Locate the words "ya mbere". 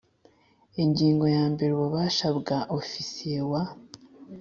1.35-1.71